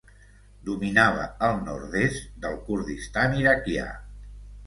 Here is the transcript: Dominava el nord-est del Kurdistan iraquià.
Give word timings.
Dominava 0.69 1.25
el 1.47 1.59
nord-est 1.67 2.25
del 2.45 2.57
Kurdistan 2.69 3.39
iraquià. 3.43 3.87